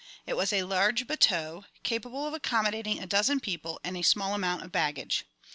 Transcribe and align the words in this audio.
It 0.25 0.35
was 0.35 0.51
a 0.51 0.63
large 0.63 1.05
bateau, 1.05 1.65
capable 1.83 2.25
of 2.25 2.33
accommodating 2.33 2.99
a 2.99 3.05
dozen 3.05 3.39
people 3.39 3.79
and 3.83 3.95
a 3.95 4.01
small 4.01 4.33
amount 4.33 4.63
of 4.63 4.71
baggage. 4.71 5.25